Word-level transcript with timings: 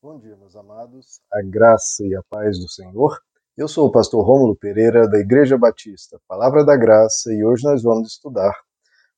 Bom 0.00 0.16
dia, 0.16 0.36
meus 0.36 0.54
amados. 0.54 1.20
A 1.28 1.42
graça 1.42 2.06
e 2.06 2.14
a 2.14 2.22
paz 2.30 2.56
do 2.56 2.68
Senhor. 2.68 3.18
Eu 3.56 3.66
sou 3.66 3.88
o 3.88 3.90
pastor 3.90 4.24
Rômulo 4.24 4.54
Pereira 4.54 5.08
da 5.08 5.18
Igreja 5.18 5.58
Batista, 5.58 6.20
Palavra 6.28 6.64
da 6.64 6.76
Graça, 6.76 7.32
e 7.32 7.44
hoje 7.44 7.64
nós 7.64 7.82
vamos 7.82 8.12
estudar 8.12 8.56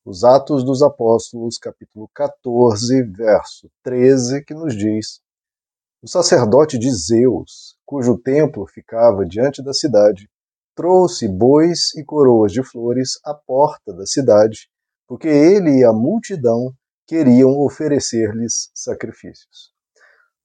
os 0.06 0.24
Atos 0.24 0.64
dos 0.64 0.80
Apóstolos, 0.80 1.58
capítulo 1.58 2.08
14, 2.14 3.03
verso 3.12 3.71
13, 3.82 4.43
que 4.43 4.54
nos 4.54 4.74
diz: 4.74 5.21
O 6.03 6.08
sacerdote 6.08 6.79
de 6.79 6.90
Zeus, 6.90 7.76
cujo 7.85 8.17
templo 8.17 8.67
ficava 8.67 9.26
diante 9.26 9.62
da 9.62 9.74
cidade, 9.74 10.31
trouxe 10.74 11.28
bois 11.28 11.94
e 11.94 12.03
coroas 12.03 12.53
de 12.53 12.62
flores 12.62 13.21
à 13.22 13.35
porta 13.35 13.92
da 13.92 14.06
cidade, 14.06 14.71
porque 15.06 15.28
ele 15.28 15.81
e 15.81 15.85
a 15.85 15.92
multidão 15.92 16.73
queriam 17.06 17.51
oferecer-lhes 17.60 18.70
sacrifícios. 18.74 19.78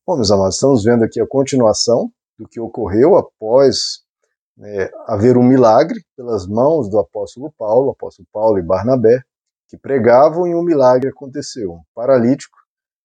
Bom, 0.08 0.18
meus 0.18 0.30
amados, 0.30 0.54
estamos 0.54 0.84
vendo 0.84 1.04
aqui 1.04 1.20
a 1.20 1.26
continuação 1.26 2.12
do 2.38 2.48
que 2.48 2.60
ocorreu 2.60 3.16
após 3.16 4.04
né, 4.56 4.88
haver 5.08 5.36
um 5.36 5.42
milagre 5.42 6.00
pelas 6.16 6.46
mãos 6.46 6.88
do 6.88 7.00
apóstolo 7.00 7.52
Paulo, 7.58 7.90
apóstolo 7.90 8.28
Paulo 8.32 8.60
e 8.60 8.62
Barnabé, 8.62 9.24
que 9.68 9.76
pregavam 9.76 10.46
e 10.46 10.54
um 10.54 10.62
milagre 10.62 11.10
aconteceu. 11.10 11.72
Um 11.72 11.84
paralítico 11.96 12.56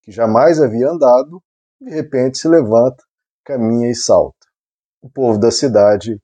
que 0.03 0.11
jamais 0.11 0.61
havia 0.61 0.91
andado, 0.91 1.41
de 1.81 1.89
repente 1.89 2.37
se 2.37 2.47
levanta, 2.47 3.03
caminha 3.43 3.89
e 3.89 3.95
salta. 3.95 4.45
O 5.01 5.09
povo 5.09 5.39
da 5.39 5.49
cidade 5.49 6.21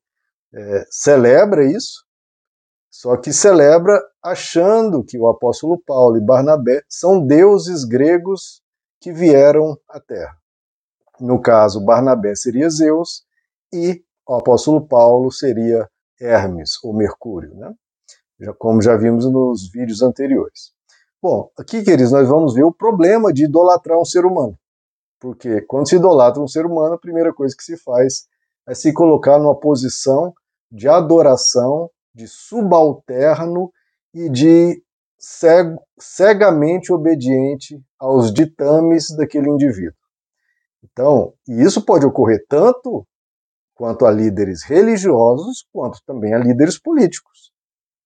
é, 0.53 0.85
celebra 0.91 1.65
isso, 1.65 2.05
só 2.87 3.17
que 3.17 3.33
celebra 3.33 3.99
achando 4.21 5.03
que 5.03 5.17
o 5.17 5.27
apóstolo 5.27 5.81
Paulo 5.87 6.17
e 6.17 6.21
Barnabé 6.23 6.83
são 6.87 7.25
deuses 7.25 7.83
gregos 7.83 8.61
que 9.01 9.11
vieram 9.11 9.75
à 9.89 9.99
terra. 9.99 10.37
No 11.19 11.41
caso, 11.41 11.83
Barnabé 11.83 12.35
seria 12.35 12.69
Zeus 12.69 13.23
e 13.73 14.03
o 14.27 14.35
apóstolo 14.35 14.85
Paulo 14.87 15.31
seria 15.31 15.89
Hermes, 16.19 16.77
ou 16.83 16.93
Mercúrio, 16.93 17.55
né? 17.55 17.73
já, 18.39 18.53
como 18.53 18.81
já 18.81 18.95
vimos 18.95 19.25
nos 19.25 19.69
vídeos 19.71 20.01
anteriores. 20.01 20.71
Bom, 21.21 21.49
aqui, 21.57 21.83
queridos, 21.83 22.11
nós 22.11 22.27
vamos 22.27 22.53
ver 22.53 22.63
o 22.63 22.71
problema 22.71 23.33
de 23.33 23.45
idolatrar 23.45 23.99
um 23.99 24.05
ser 24.05 24.25
humano. 24.25 24.57
Porque 25.19 25.61
quando 25.61 25.89
se 25.89 25.95
idolatra 25.95 26.41
um 26.41 26.47
ser 26.47 26.65
humano, 26.65 26.93
a 26.93 26.99
primeira 26.99 27.33
coisa 27.33 27.55
que 27.55 27.63
se 27.63 27.75
faz 27.77 28.27
é 28.67 28.75
se 28.75 28.93
colocar 28.93 29.39
numa 29.39 29.59
posição 29.59 30.33
de 30.71 30.87
adoração, 30.87 31.89
de 32.13 32.27
subalterno 32.27 33.71
e 34.13 34.29
de 34.29 34.83
cego, 35.17 35.81
cegamente 35.97 36.93
obediente 36.93 37.81
aos 37.97 38.31
ditames 38.31 39.07
daquele 39.15 39.49
indivíduo. 39.49 39.97
Então, 40.83 41.33
e 41.47 41.61
isso 41.61 41.83
pode 41.83 42.05
ocorrer 42.05 42.45
tanto 42.47 43.05
quanto 43.75 44.05
a 44.05 44.11
líderes 44.11 44.63
religiosos, 44.63 45.65
quanto 45.71 45.99
também 46.05 46.33
a 46.33 46.39
líderes 46.39 46.79
políticos. 46.79 47.51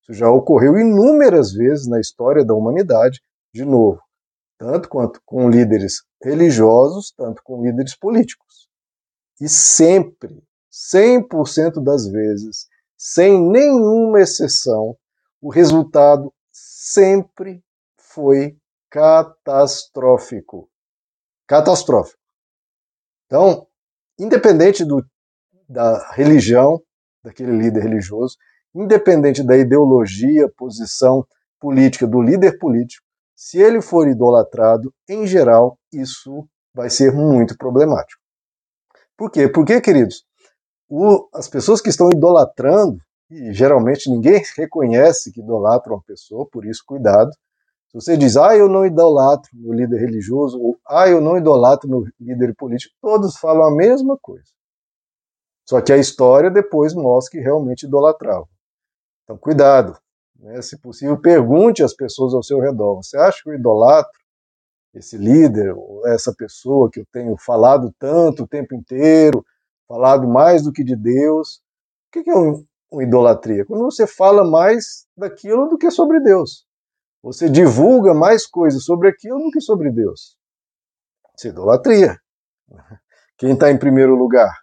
Isso 0.02 0.14
já 0.14 0.30
ocorreu 0.30 0.78
inúmeras 0.78 1.54
vezes 1.54 1.88
na 1.88 2.00
história 2.00 2.44
da 2.44 2.54
humanidade, 2.54 3.22
de 3.54 3.64
novo, 3.64 4.02
tanto 4.58 4.90
quanto 4.90 5.22
com 5.26 5.50
líderes 5.50 6.04
religiosos, 6.22 7.14
tanto 7.16 7.42
com 7.44 7.64
líderes 7.64 7.98
políticos. 7.98 8.68
E 9.40 9.48
sempre, 9.50 10.44
100% 10.72 11.82
das 11.84 12.08
vezes, 12.08 12.68
sem 12.98 13.42
nenhuma 13.42 14.22
exceção, 14.22 14.96
o 15.42 15.50
resultado 15.50 16.32
sempre 16.52 17.64
foi 17.98 18.58
catastrófico. 18.90 20.70
Catastrófico. 21.48 22.21
Então, 23.32 23.66
independente 24.20 24.84
do, 24.84 25.02
da 25.70 26.12
religião 26.12 26.82
daquele 27.24 27.54
líder 27.54 27.82
religioso, 27.84 28.36
independente 28.76 29.42
da 29.42 29.56
ideologia, 29.56 30.52
posição 30.58 31.26
política 31.58 32.06
do 32.06 32.22
líder 32.22 32.58
político, 32.60 33.06
se 33.34 33.58
ele 33.58 33.82
for 33.82 34.10
idolatrado, 34.10 34.94
em 35.08 35.26
geral, 35.26 35.80
isso 35.94 36.46
vai 36.74 36.90
ser 36.90 37.14
muito 37.14 37.56
problemático. 37.58 38.22
Por 39.16 39.32
quê? 39.32 39.48
Porque, 39.48 39.80
queridos, 39.80 40.26
o, 40.90 41.30
as 41.34 41.48
pessoas 41.48 41.80
que 41.80 41.90
estão 41.90 42.10
idolatrando, 42.14 42.98
e 43.30 43.54
geralmente 43.54 44.10
ninguém 44.10 44.44
reconhece 44.58 45.32
que 45.32 45.40
idolatra 45.40 45.94
uma 45.94 46.04
pessoa, 46.04 46.46
por 46.52 46.66
isso 46.66 46.84
cuidado, 46.86 47.32
se 47.92 47.96
você 47.96 48.16
diz, 48.16 48.38
ah, 48.38 48.56
eu 48.56 48.70
não 48.70 48.86
idolatro 48.86 49.52
meu 49.54 49.74
líder 49.74 50.00
religioso, 50.00 50.58
ou 50.58 50.80
ah, 50.88 51.10
eu 51.10 51.20
não 51.20 51.38
idolatro 51.38 51.90
meu 51.90 52.06
líder 52.18 52.56
político, 52.56 52.96
todos 53.02 53.36
falam 53.36 53.66
a 53.66 53.76
mesma 53.76 54.18
coisa. 54.18 54.50
Só 55.68 55.82
que 55.82 55.92
a 55.92 55.98
história 55.98 56.50
depois 56.50 56.94
mostra 56.94 57.38
que 57.38 57.44
realmente 57.44 57.86
idolatravam. 57.86 58.48
Então, 59.26 59.38
cuidado. 59.38 59.98
Né? 60.40 60.62
Se 60.62 60.80
possível, 60.80 61.20
pergunte 61.20 61.84
às 61.84 61.94
pessoas 61.94 62.34
ao 62.34 62.42
seu 62.42 62.62
redor: 62.62 62.96
você 62.96 63.18
acha 63.18 63.44
que 63.44 63.50
eu 63.50 63.56
idolatro 63.56 64.22
esse 64.94 65.18
líder, 65.18 65.74
ou 65.76 66.08
essa 66.08 66.34
pessoa 66.34 66.90
que 66.90 67.02
eu 67.02 67.06
tenho 67.12 67.36
falado 67.38 67.94
tanto 68.00 68.44
o 68.44 68.48
tempo 68.48 68.74
inteiro, 68.74 69.46
falado 69.86 70.28
mais 70.30 70.64
do 70.64 70.72
que 70.72 70.84
de 70.84 70.96
Deus? 70.96 71.62
O 72.08 72.22
que 72.22 72.30
é 72.30 72.36
um, 72.36 72.66
uma 72.90 73.04
idolatria? 73.04 73.66
Quando 73.66 73.84
você 73.84 74.08
fala 74.08 74.50
mais 74.50 75.06
daquilo 75.16 75.68
do 75.68 75.78
que 75.78 75.92
sobre 75.92 76.22
Deus. 76.22 76.66
Você 77.24 77.50
divulga 77.50 78.14
mais 78.14 78.48
coisas 78.48 78.84
sobre 78.84 79.10
aquilo 79.10 79.40
do 79.40 79.52
que 79.52 79.62
sobre 79.62 79.92
Deus. 79.92 80.36
Isso 81.38 81.48
é 81.48 81.50
idolatria. 81.52 82.18
Quem 83.38 83.54
está 83.54 83.72
em 83.72 83.78
primeiro 83.78 84.16
lugar? 84.16 84.56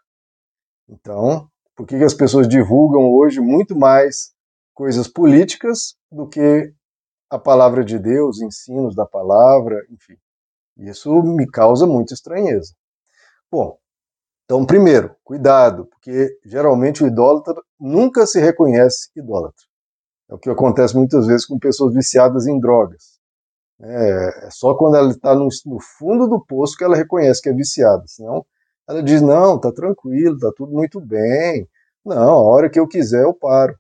Então, 0.89 1.49
por 1.77 1.87
que, 1.87 1.99
que 1.99 2.05
as 2.05 2.15
pessoas 2.15 2.49
divulgam 2.49 3.13
hoje 3.13 3.41
muito 3.41 3.77
mais 3.77 4.33
coisas 4.75 5.07
políticas 5.07 5.97
do 6.11 6.29
que 6.29 6.73
a 7.31 7.39
palavra 7.39 7.85
de 7.85 7.99
Deus, 7.99 8.41
ensinos 8.41 8.95
da 8.95 9.07
palavra, 9.07 9.85
enfim? 9.91 10.17
Isso 10.77 11.23
me 11.23 11.47
causa 11.47 11.87
muita 11.87 12.15
estranheza. 12.15 12.75
Bom, 13.51 13.79
então, 14.45 14.65
primeiro, 14.65 15.15
cuidado, 15.23 15.87
porque 15.87 16.39
geralmente 16.45 17.05
o 17.05 17.07
idólatra 17.07 17.55
nunca 17.79 18.27
se 18.27 18.41
reconhece 18.41 19.11
idólatra. 19.15 19.68
É 20.29 20.35
o 20.35 20.39
que 20.39 20.51
acontece 20.51 20.95
muitas 20.95 21.27
vezes 21.27 21.47
com 21.47 21.59
pessoas 21.59 21.95
viciadas 21.95 22.47
em 22.47 22.61
drogas. 22.61 23.19
É, 23.81 24.47
é 24.47 24.51
só 24.51 24.75
quando 24.75 24.97
ela 24.97 25.11
está 25.11 25.35
no, 25.35 25.49
no, 25.67 25.81
fundo 25.81 26.27
do 26.27 26.45
poço 26.45 26.77
que 26.77 26.85
ela 26.85 26.97
reconhece 26.97 27.41
que 27.41 27.49
é 27.49 27.53
viciada. 27.53 28.05
Senão 28.07 28.45
ela 28.89 29.03
diz: 29.03 29.23
não, 29.23 29.59
tá 29.59 29.73
tranquilo, 29.73 30.39
tá 30.39 30.53
tudo 30.57 30.73
muito 30.73 31.01
bem. 31.01 31.69
Não, 32.05 32.17
a 32.17 32.43
hora 32.43 32.71
que 32.71 32.79
eu 32.79 32.89
quiser 32.89 33.25
eu 33.25 33.33
paro. 33.33 33.77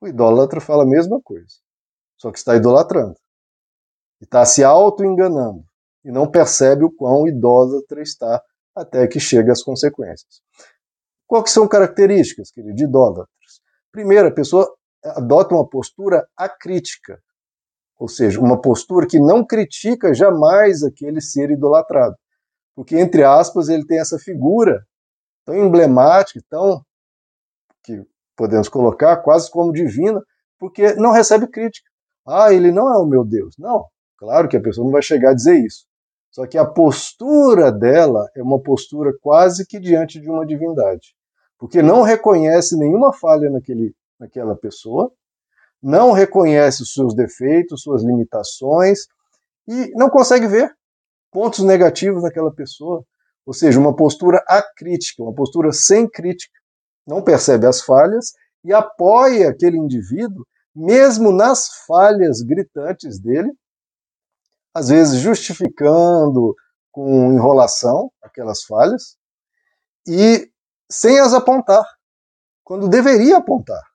O 0.00 0.06
idólatra 0.06 0.60
fala 0.60 0.82
a 0.82 0.86
mesma 0.86 1.20
coisa, 1.22 1.54
só 2.18 2.30
que 2.30 2.38
está 2.38 2.54
idolatrando. 2.54 3.16
E 4.20 4.24
está 4.24 4.44
se 4.44 4.62
auto-enganando. 4.62 5.64
E 6.04 6.12
não 6.12 6.30
percebe 6.30 6.84
o 6.84 6.90
quão 6.90 7.26
idólatra 7.26 8.02
está 8.02 8.42
até 8.74 9.06
que 9.06 9.18
chega 9.18 9.52
às 9.52 9.62
consequências. 9.62 10.42
Quais 11.26 11.50
são 11.50 11.66
características, 11.66 12.50
querido, 12.50 12.74
de 12.74 12.84
idólatras? 12.84 13.28
Primeiro, 13.90 14.28
a 14.28 14.30
pessoa 14.30 14.70
adota 15.04 15.54
uma 15.54 15.68
postura 15.68 16.26
acrítica, 16.36 17.20
ou 17.98 18.08
seja, 18.08 18.40
uma 18.40 18.60
postura 18.60 19.06
que 19.06 19.18
não 19.18 19.44
critica 19.46 20.14
jamais 20.14 20.82
aquele 20.82 21.20
ser 21.20 21.50
idolatrado. 21.50 22.16
Porque, 22.74 22.98
entre 22.98 23.22
aspas, 23.22 23.68
ele 23.68 23.86
tem 23.86 24.00
essa 24.00 24.18
figura 24.18 24.84
tão 25.44 25.54
emblemática, 25.54 26.40
tão 26.48 26.82
que 27.84 28.02
podemos 28.36 28.68
colocar 28.68 29.18
quase 29.18 29.50
como 29.50 29.72
divina, 29.72 30.20
porque 30.58 30.94
não 30.94 31.12
recebe 31.12 31.46
crítica. 31.46 31.88
Ah, 32.26 32.52
ele 32.52 32.72
não 32.72 32.92
é 32.92 32.98
o 32.98 33.06
meu 33.06 33.24
Deus. 33.24 33.54
Não, 33.58 33.86
claro 34.16 34.48
que 34.48 34.56
a 34.56 34.62
pessoa 34.62 34.84
não 34.84 34.92
vai 34.92 35.02
chegar 35.02 35.30
a 35.30 35.34
dizer 35.34 35.58
isso. 35.58 35.86
Só 36.30 36.46
que 36.46 36.58
a 36.58 36.64
postura 36.64 37.70
dela 37.70 38.28
é 38.34 38.42
uma 38.42 38.60
postura 38.60 39.12
quase 39.20 39.64
que 39.66 39.78
diante 39.78 40.20
de 40.20 40.28
uma 40.28 40.44
divindade. 40.44 41.14
Porque 41.58 41.80
não 41.80 42.02
reconhece 42.02 42.76
nenhuma 42.76 43.12
falha 43.12 43.48
naquele 43.50 43.94
naquela 44.24 44.56
pessoa, 44.56 45.12
não 45.82 46.12
reconhece 46.12 46.82
os 46.82 46.92
seus 46.94 47.14
defeitos, 47.14 47.82
suas 47.82 48.02
limitações 48.02 49.00
e 49.68 49.90
não 49.94 50.08
consegue 50.08 50.46
ver 50.46 50.74
pontos 51.30 51.60
negativos 51.60 52.22
naquela 52.22 52.52
pessoa. 52.52 53.04
Ou 53.46 53.52
seja, 53.52 53.78
uma 53.78 53.94
postura 53.94 54.42
acrítica, 54.48 55.22
uma 55.22 55.34
postura 55.34 55.72
sem 55.72 56.08
crítica. 56.08 56.58
Não 57.06 57.22
percebe 57.22 57.66
as 57.66 57.82
falhas 57.82 58.32
e 58.64 58.72
apoia 58.72 59.50
aquele 59.50 59.76
indivíduo, 59.76 60.46
mesmo 60.74 61.30
nas 61.30 61.68
falhas 61.86 62.40
gritantes 62.40 63.20
dele, 63.20 63.52
às 64.72 64.88
vezes 64.88 65.20
justificando 65.20 66.54
com 66.90 67.30
enrolação 67.32 68.10
aquelas 68.22 68.62
falhas 68.62 69.18
e 70.08 70.50
sem 70.90 71.20
as 71.20 71.34
apontar, 71.34 71.84
quando 72.62 72.88
deveria 72.88 73.36
apontar 73.36 73.93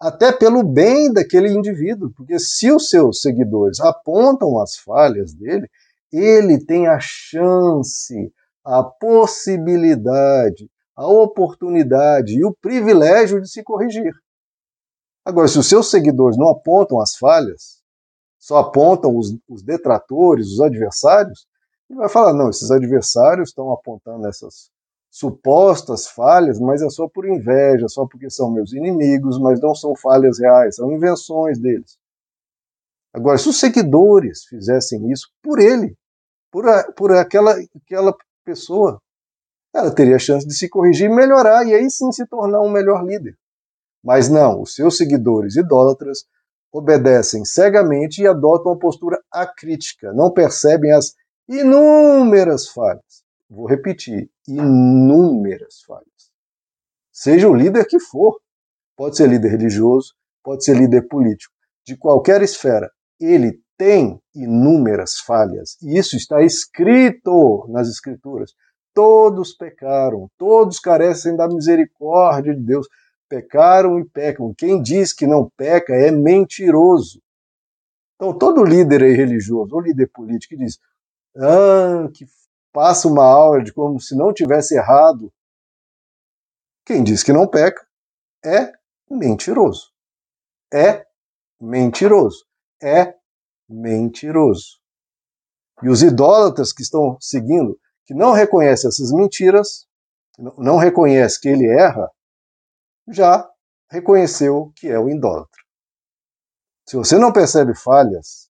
até 0.00 0.30
pelo 0.30 0.62
bem 0.62 1.12
daquele 1.12 1.48
indivíduo, 1.48 2.12
porque 2.14 2.38
se 2.38 2.70
os 2.70 2.88
seus 2.88 3.20
seguidores 3.20 3.80
apontam 3.80 4.60
as 4.60 4.76
falhas 4.76 5.32
dele, 5.32 5.68
ele 6.12 6.64
tem 6.64 6.86
a 6.86 6.98
chance, 7.00 8.32
a 8.64 8.82
possibilidade, 8.82 10.70
a 10.94 11.06
oportunidade 11.06 12.34
e 12.38 12.44
o 12.44 12.54
privilégio 12.54 13.40
de 13.40 13.48
se 13.50 13.62
corrigir. 13.62 14.12
Agora, 15.24 15.48
se 15.48 15.58
os 15.58 15.68
seus 15.68 15.90
seguidores 15.90 16.38
não 16.38 16.48
apontam 16.48 17.00
as 17.00 17.16
falhas, 17.16 17.82
só 18.38 18.58
apontam 18.58 19.16
os, 19.16 19.36
os 19.48 19.62
detratores, 19.62 20.52
os 20.52 20.60
adversários, 20.60 21.46
ele 21.90 21.98
vai 21.98 22.08
falar: 22.08 22.32
não, 22.32 22.48
esses 22.48 22.70
adversários 22.70 23.48
estão 23.48 23.72
apontando 23.72 24.26
essas 24.28 24.70
supostas 25.10 26.06
falhas, 26.08 26.58
mas 26.60 26.82
é 26.82 26.90
só 26.90 27.08
por 27.08 27.26
inveja, 27.26 27.88
só 27.88 28.06
porque 28.06 28.28
são 28.28 28.50
meus 28.50 28.72
inimigos, 28.72 29.38
mas 29.38 29.60
não 29.60 29.74
são 29.74 29.94
falhas 29.96 30.38
reais, 30.38 30.76
são 30.76 30.92
invenções 30.92 31.58
deles. 31.58 31.98
Agora, 33.14 33.38
se 33.38 33.48
os 33.48 33.58
seguidores 33.58 34.44
fizessem 34.44 35.10
isso 35.10 35.28
por 35.42 35.58
ele, 35.58 35.96
por, 36.52 36.68
a, 36.68 36.92
por 36.92 37.12
aquela, 37.12 37.56
aquela 37.74 38.14
pessoa, 38.44 39.00
ela 39.74 39.94
teria 39.94 40.16
a 40.16 40.18
chance 40.18 40.46
de 40.46 40.54
se 40.54 40.68
corrigir 40.68 41.10
e 41.10 41.14
melhorar, 41.14 41.66
e 41.66 41.74
aí 41.74 41.90
sim 41.90 42.12
se 42.12 42.26
tornar 42.26 42.60
um 42.60 42.70
melhor 42.70 43.04
líder. 43.04 43.34
Mas 44.04 44.28
não, 44.28 44.60
os 44.60 44.74
seus 44.74 44.96
seguidores 44.96 45.56
idólatras 45.56 46.24
obedecem 46.72 47.44
cegamente 47.44 48.22
e 48.22 48.26
adotam 48.26 48.72
uma 48.72 48.78
postura 48.78 49.18
acrítica, 49.32 50.12
não 50.12 50.32
percebem 50.32 50.92
as 50.92 51.14
inúmeras 51.48 52.68
falhas. 52.68 53.25
Vou 53.48 53.66
repetir, 53.66 54.30
inúmeras 54.46 55.82
falhas. 55.86 56.32
Seja 57.12 57.48
o 57.48 57.54
líder 57.54 57.86
que 57.86 58.00
for, 58.00 58.40
pode 58.96 59.16
ser 59.16 59.28
líder 59.28 59.50
religioso, 59.50 60.14
pode 60.42 60.64
ser 60.64 60.76
líder 60.76 61.08
político, 61.08 61.54
de 61.86 61.96
qualquer 61.96 62.42
esfera, 62.42 62.90
ele 63.20 63.60
tem 63.76 64.20
inúmeras 64.34 65.18
falhas, 65.18 65.76
e 65.82 65.98
isso 65.98 66.16
está 66.16 66.42
escrito 66.42 67.66
nas 67.68 67.88
Escrituras. 67.88 68.54
Todos 68.94 69.52
pecaram, 69.52 70.30
todos 70.38 70.80
carecem 70.80 71.36
da 71.36 71.46
misericórdia 71.46 72.54
de 72.54 72.62
Deus. 72.62 72.88
Pecaram 73.28 73.98
e 73.98 74.04
pecam. 74.06 74.54
Quem 74.56 74.80
diz 74.80 75.12
que 75.12 75.26
não 75.26 75.50
peca 75.56 75.92
é 75.92 76.10
mentiroso. 76.10 77.20
Então, 78.14 78.32
todo 78.32 78.64
líder 78.64 79.02
religioso 79.14 79.74
ou 79.74 79.82
líder 79.82 80.10
político 80.14 80.54
que 80.54 80.64
diz 80.64 80.78
ah, 81.36 82.08
que 82.14 82.24
passa 82.76 83.08
uma 83.08 83.24
aula 83.24 83.64
de 83.64 83.72
como 83.72 83.98
se 83.98 84.14
não 84.14 84.34
tivesse 84.34 84.76
errado, 84.76 85.32
quem 86.84 87.02
diz 87.02 87.22
que 87.22 87.32
não 87.32 87.48
peca 87.48 87.82
é 88.44 88.70
mentiroso. 89.10 89.94
É 90.70 91.06
mentiroso 91.58 92.44
é 92.82 93.14
mentiroso. 93.66 94.78
E 95.82 95.88
os 95.88 96.02
idólatras 96.02 96.70
que 96.70 96.82
estão 96.82 97.16
seguindo, 97.18 97.80
que 98.04 98.12
não 98.12 98.32
reconhecem 98.32 98.88
essas 98.88 99.10
mentiras, 99.10 99.86
não 100.58 100.76
reconhece 100.76 101.40
que 101.40 101.48
ele 101.48 101.66
erra, 101.66 102.10
já 103.08 103.50
reconheceu 103.90 104.70
que 104.76 104.86
é 104.86 104.98
o 104.98 105.08
idólatra. 105.08 105.62
Se 106.86 106.94
você 106.94 107.16
não 107.16 107.32
percebe 107.32 107.74
falhas, 107.74 108.50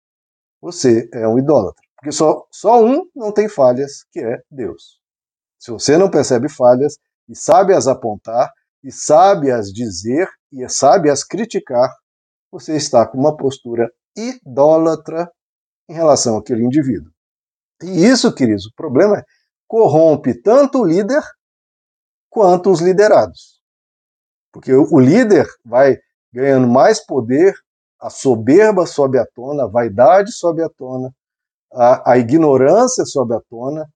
você 0.61 1.09
é 1.11 1.27
um 1.27 1.39
idólatra. 1.39 1.83
Porque 2.01 2.11
só, 2.11 2.47
só 2.51 2.83
um 2.83 3.05
não 3.15 3.31
tem 3.31 3.47
falhas, 3.47 4.03
que 4.11 4.19
é 4.19 4.41
Deus. 4.49 4.99
Se 5.59 5.69
você 5.69 5.97
não 5.97 6.09
percebe 6.09 6.49
falhas 6.49 6.97
e 7.29 7.35
sabe 7.35 7.75
as 7.75 7.87
apontar, 7.87 8.51
e 8.83 8.91
sabe 8.91 9.51
as 9.51 9.67
dizer, 9.67 10.27
e 10.51 10.67
sabe 10.67 11.11
as 11.11 11.23
criticar, 11.23 11.95
você 12.51 12.75
está 12.75 13.05
com 13.05 13.19
uma 13.19 13.37
postura 13.37 13.87
idólatra 14.17 15.31
em 15.87 15.93
relação 15.93 16.37
àquele 16.37 16.65
indivíduo. 16.65 17.11
E 17.83 18.03
isso, 18.03 18.33
queridos, 18.33 18.65
o 18.65 18.73
problema 18.75 19.19
é 19.19 19.23
corrompe 19.67 20.33
tanto 20.41 20.79
o 20.79 20.85
líder 20.85 21.21
quanto 22.31 22.71
os 22.71 22.81
liderados. 22.81 23.61
Porque 24.51 24.73
o 24.73 24.99
líder 24.99 25.47
vai 25.63 25.99
ganhando 26.33 26.67
mais 26.67 26.99
poder, 27.05 27.53
a 27.99 28.09
soberba 28.09 28.87
sobe 28.87 29.19
à 29.19 29.25
tona, 29.35 29.65
a 29.65 29.67
vaidade 29.67 30.31
sobe 30.31 30.63
à 30.63 30.69
tona, 30.69 31.13
a, 31.73 32.13
a 32.13 32.17
ignorância 32.17 33.05
sobe 33.05 33.35
à 33.35 33.41
tona, 33.49 33.87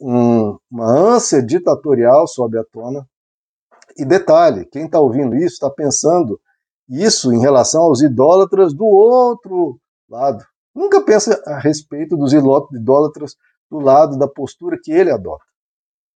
um, 0.00 0.58
uma 0.70 0.86
ânsia 0.86 1.42
ditatorial 1.42 2.26
sobe 2.26 2.58
à 2.58 2.64
tona. 2.64 3.06
E 3.96 4.04
detalhe, 4.04 4.66
quem 4.66 4.86
está 4.86 5.00
ouvindo 5.00 5.36
isso 5.36 5.54
está 5.54 5.70
pensando 5.70 6.40
isso 6.88 7.32
em 7.32 7.40
relação 7.40 7.82
aos 7.82 8.00
idólatras 8.00 8.72
do 8.72 8.84
outro 8.84 9.78
lado. 10.08 10.44
Nunca 10.74 11.02
pensa 11.02 11.40
a 11.46 11.58
respeito 11.58 12.16
dos 12.16 12.32
idólatras 12.32 13.34
do 13.70 13.78
lado 13.78 14.16
da 14.18 14.28
postura 14.28 14.78
que 14.82 14.92
ele 14.92 15.10
adota. 15.10 15.44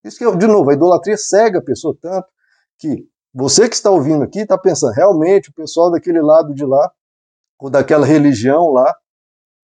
Isso 0.04 0.18
que, 0.18 0.36
de 0.36 0.46
novo, 0.46 0.70
a 0.70 0.74
idolatria 0.74 1.16
cega 1.16 1.58
a 1.58 1.64
pessoa 1.64 1.96
tanto 2.00 2.26
que 2.78 3.06
você 3.34 3.68
que 3.68 3.74
está 3.74 3.90
ouvindo 3.90 4.22
aqui 4.24 4.40
está 4.40 4.58
pensando, 4.58 4.92
realmente, 4.92 5.50
o 5.50 5.54
pessoal 5.54 5.90
daquele 5.90 6.20
lado 6.20 6.54
de 6.54 6.64
lá, 6.64 6.90
ou 7.58 7.70
daquela 7.70 8.04
religião 8.04 8.70
lá, 8.70 8.94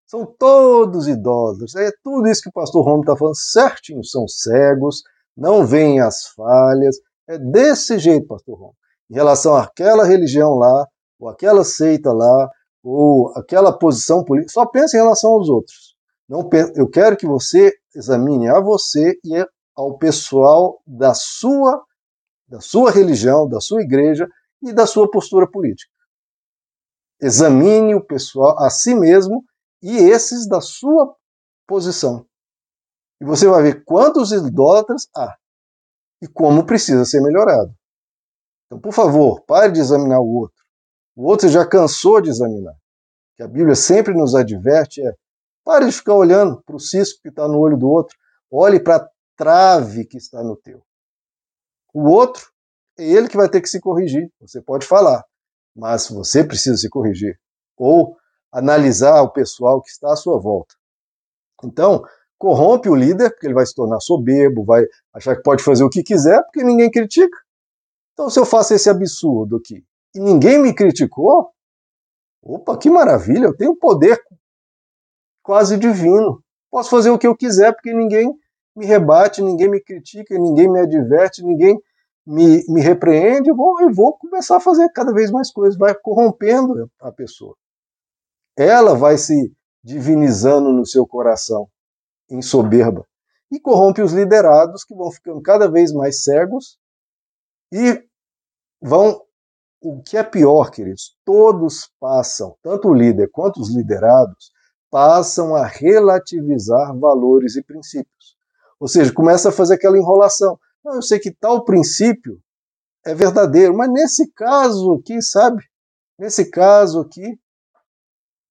são 0.09 0.25
todos 0.25 1.07
idólatras. 1.07 1.75
É 1.75 1.93
tudo 2.03 2.27
isso 2.29 2.43
que 2.43 2.49
o 2.49 2.53
pastor 2.53 2.83
Romo 2.83 3.03
está 3.03 3.15
falando 3.15 3.37
certinho. 3.37 4.03
São 4.03 4.27
cegos, 4.27 5.03
não 5.37 5.67
veem 5.67 6.01
as 6.01 6.29
falhas. 6.29 6.97
É 7.29 7.39
desse 7.39 7.99
jeito, 7.99 8.27
pastor 8.27 8.59
Romo. 8.59 8.75
Em 9.11 9.15
relação 9.15 9.55
àquela 9.55 10.05
religião 10.05 10.55
lá, 10.55 10.87
ou 11.21 11.29
aquela 11.29 11.63
seita 11.63 12.11
lá, 12.11 12.51
ou 12.83 13.33
aquela 13.37 13.71
posição 13.71 14.25
política, 14.25 14.53
só 14.53 14.65
pensa 14.65 14.97
em 14.97 15.01
relação 15.01 15.33
aos 15.33 15.49
outros. 15.51 15.95
Não, 16.27 16.49
eu 16.75 16.89
quero 16.89 17.17
que 17.17 17.27
você 17.27 17.75
examine 17.95 18.49
a 18.49 18.61
você 18.61 19.19
e 19.25 19.47
ao 19.75 19.99
pessoal 19.99 20.81
da 20.87 21.13
sua, 21.13 21.83
da 22.47 22.61
sua 22.61 22.91
religião, 22.91 23.49
da 23.49 23.61
sua 23.61 23.83
igreja 23.83 24.27
e 24.63 24.73
da 24.73 24.87
sua 24.87 25.11
postura 25.11 25.47
política. 25.47 25.91
Examine 27.21 27.95
o 27.95 28.05
pessoal 28.05 28.59
a 28.59 28.71
si 28.71 28.95
mesmo 28.95 29.45
e 29.83 29.97
esses 29.97 30.49
da 30.49 30.61
sua 30.61 31.15
posição. 31.67 32.27
E 33.21 33.25
você 33.25 33.47
vai 33.47 33.63
ver 33.63 33.85
quantos 33.85 34.33
idólatras 34.33 35.09
há 35.15 35.37
e 36.23 36.27
como 36.27 36.67
precisa 36.67 37.05
ser 37.05 37.21
melhorado. 37.21 37.75
Então, 38.67 38.81
por 38.81 38.93
favor, 38.93 39.43
pare 39.45 39.73
de 39.73 39.81
examinar 39.81 40.21
o 40.21 40.35
outro. 40.35 40.65
O 41.17 41.25
outro 41.25 41.49
já 41.49 41.67
cansou 41.67 42.21
de 42.21 42.29
examinar. 42.29 42.75
Que 43.37 43.43
a 43.43 43.49
Bíblia 43.49 43.75
sempre 43.75 44.15
nos 44.15 44.35
adverte 44.35 45.01
é: 45.01 45.15
pare 45.65 45.87
de 45.87 45.93
ficar 45.93 46.15
olhando 46.15 46.63
para 46.63 46.77
o 46.77 46.81
cisco 46.81 47.21
que 47.23 47.29
está 47.29 47.49
no 47.49 47.59
olho 47.59 47.77
do 47.77 47.89
outro, 47.89 48.17
olhe 48.51 48.79
para 48.81 48.97
a 48.97 49.09
trave 49.37 50.05
que 50.05 50.17
está 50.17 50.43
no 50.43 50.57
teu. 50.57 50.85
O 51.95 52.09
outro 52.11 52.51
é 52.99 53.05
ele 53.05 53.29
que 53.29 53.37
vai 53.37 53.49
ter 53.49 53.61
que 53.61 53.69
se 53.69 53.81
corrigir. 53.81 54.31
Você 54.41 54.61
pode 54.61 54.87
falar, 54.87 55.25
mas 55.75 56.09
você 56.09 56.45
precisa 56.45 56.77
se 56.77 56.91
corrigir. 56.91 57.41
Ou 57.77 58.18
analisar 58.53 59.23
o 59.23 59.31
pessoal 59.31 59.81
que 59.83 59.91
está 59.91 60.13
à 60.13 60.17
sua 60.17 60.39
volta. 60.41 60.75
Então, 61.65 62.03
corrompe 62.39 62.89
o 62.89 62.95
líder, 62.95 63.31
porque 63.31 63.47
ele 63.47 63.55
vai 63.55 63.67
se 63.67 63.75
tornar 63.75 64.01
soberbo, 64.01 64.65
vai 64.65 64.85
achar 65.13 65.37
que 65.37 65.43
pode 65.43 65.63
fazer 65.63 65.85
o 65.85 65.91
que 65.91 66.03
quiser, 66.03 66.43
porque 66.45 66.63
ninguém 66.63 66.91
critica. 66.91 67.37
Então, 68.13 68.31
se 68.31 68.39
eu 68.39 68.47
faço 68.47 68.75
esse 68.75 68.89
absurdo 68.89 69.57
aqui, 69.57 69.85
e 70.15 70.21
ninguém 70.21 70.59
me 70.61 70.73
criticou, 70.75 71.51
opa, 72.43 72.77
que 72.79 72.89
maravilha, 72.89 73.47
eu 73.47 73.57
tenho 73.57 73.77
poder 73.77 74.21
quase 75.43 75.77
divino. 75.77 76.43
Posso 76.71 76.91
fazer 76.91 77.11
o 77.11 77.19
que 77.19 77.27
eu 77.27 77.37
quiser 77.37 77.73
porque 77.73 77.93
ninguém 77.93 78.33
me 78.77 78.87
rebate, 78.87 79.43
ninguém 79.43 79.69
me 79.69 79.81
critica, 79.81 80.39
ninguém 80.39 80.71
me 80.71 80.81
adverte, 80.81 81.43
ninguém 81.43 81.81
me, 82.27 82.65
me 82.69 82.81
repreende. 82.81 83.51
Eu 83.51 83.57
vou, 83.57 83.81
eu 83.81 83.93
vou 83.93 84.17
começar 84.17 84.59
a 84.59 84.61
fazer 84.61 84.89
cada 84.91 85.13
vez 85.13 85.31
mais 85.31 85.51
coisas, 85.51 85.79
vai 85.79 85.95
corrompendo 85.95 86.91
a 87.01 87.11
pessoa. 87.11 87.57
Ela 88.59 88.97
vai 88.97 89.17
se 89.17 89.55
divinizando 89.85 90.73
no 90.73 90.85
seu 90.85 91.07
coração, 91.07 91.69
em 92.29 92.43
soberba, 92.43 93.07
e 93.53 93.61
corrompe 93.61 94.03
os 94.03 94.13
liderados 94.13 94.83
que 94.83 94.97
vão 94.97 95.13
ficando 95.13 95.41
cada 95.41 95.71
vez 95.71 95.93
mais 95.93 96.25
cegos 96.25 96.77
e 97.73 98.05
vão 98.83 99.23
o 99.81 100.03
que 100.03 100.17
é 100.17 100.25
pior, 100.25 100.73
queridos, 100.73 101.17
todos 101.25 101.89
passam, 102.01 102.57
tanto 102.61 102.89
o 102.89 102.95
líder 102.95 103.31
quanto 103.31 103.61
os 103.61 103.73
liderados, 103.73 104.51
passam 104.91 105.55
a 105.55 105.65
relativizar 105.65 106.99
valores 106.99 107.55
e 107.55 107.63
princípios. 107.63 108.37
Ou 108.81 108.89
seja, 108.89 109.13
começa 109.13 109.51
a 109.51 109.53
fazer 109.53 109.75
aquela 109.75 109.97
enrolação. 109.97 110.59
Não, 110.85 110.97
eu 110.97 111.03
sei 111.03 111.21
que 111.21 111.31
tal 111.31 111.65
princípio 111.65 112.41
é 113.07 113.15
verdadeiro, 113.15 113.77
mas 113.77 113.89
nesse 113.93 114.33
caso 114.33 114.95
aqui, 114.95 115.23
sabe? 115.23 115.63
Nesse 116.19 116.51
caso 116.51 117.01
aqui, 117.01 117.39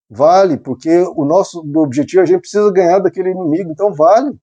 vale, 0.09 0.57
porque 0.57 0.99
o 1.15 1.25
nosso 1.25 1.59
objetivo, 1.75 2.21
a 2.21 2.25
gente 2.25 2.41
precisa 2.41 2.71
ganhar 2.71 2.99
daquele 2.99 3.31
inimigo, 3.31 3.71
então 3.71 3.93
vale 3.93 4.35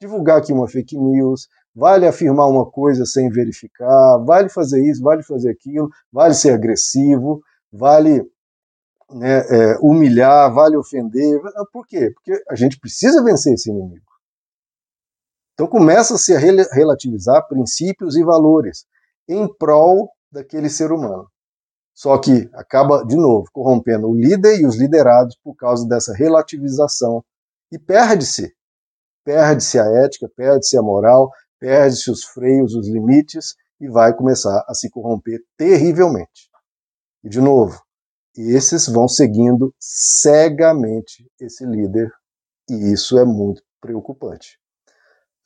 divulgar 0.00 0.38
aqui 0.38 0.52
uma 0.52 0.68
fake 0.68 0.96
news, 0.96 1.48
vale 1.74 2.06
afirmar 2.06 2.48
uma 2.48 2.70
coisa 2.70 3.04
sem 3.04 3.28
verificar, 3.28 4.18
vale 4.24 4.48
fazer 4.48 4.82
isso, 4.84 5.02
vale 5.02 5.22
fazer 5.22 5.50
aquilo, 5.50 5.88
vale 6.12 6.34
ser 6.34 6.52
agressivo, 6.52 7.40
vale 7.72 8.22
né, 9.10 9.38
é, 9.38 9.78
humilhar, 9.80 10.52
vale 10.52 10.76
ofender. 10.76 11.40
Por 11.72 11.86
quê? 11.86 12.10
Porque 12.12 12.42
a 12.50 12.54
gente 12.54 12.78
precisa 12.78 13.22
vencer 13.22 13.54
esse 13.54 13.70
inimigo. 13.70 14.04
Então 15.54 15.66
começa-se 15.66 16.34
a 16.34 16.38
relativizar 16.38 17.46
princípios 17.48 18.16
e 18.16 18.22
valores 18.22 18.84
em 19.28 19.48
prol 19.56 20.10
daquele 20.30 20.68
ser 20.68 20.92
humano. 20.92 21.26
Só 21.96 22.18
que 22.18 22.50
acaba, 22.52 23.06
de 23.06 23.16
novo, 23.16 23.48
corrompendo 23.50 24.06
o 24.06 24.14
líder 24.14 24.60
e 24.60 24.66
os 24.66 24.76
liderados 24.76 25.34
por 25.42 25.56
causa 25.56 25.88
dessa 25.88 26.12
relativização. 26.14 27.24
E 27.72 27.78
perde-se. 27.78 28.54
Perde-se 29.24 29.78
a 29.78 29.86
ética, 30.04 30.30
perde-se 30.36 30.76
a 30.76 30.82
moral, 30.82 31.30
perde-se 31.58 32.10
os 32.10 32.22
freios, 32.22 32.74
os 32.74 32.86
limites 32.86 33.54
e 33.80 33.88
vai 33.88 34.14
começar 34.14 34.62
a 34.68 34.74
se 34.74 34.90
corromper 34.90 35.40
terrivelmente. 35.56 36.50
E, 37.24 37.30
de 37.30 37.40
novo, 37.40 37.82
esses 38.36 38.86
vão 38.86 39.08
seguindo 39.08 39.74
cegamente 39.80 41.26
esse 41.40 41.64
líder 41.64 42.12
e 42.68 42.92
isso 42.92 43.18
é 43.18 43.24
muito 43.24 43.62
preocupante. 43.80 44.58